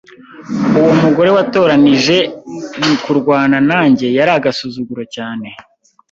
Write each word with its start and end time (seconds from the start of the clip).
Uwo 0.79 0.91
mugore 1.01 1.29
watoranije 1.37 2.17
kurwana 3.03 3.57
nanjye 3.69 4.05
yari 4.17 4.31
agasuzuguro 4.39 5.03
cyane. 5.15 5.47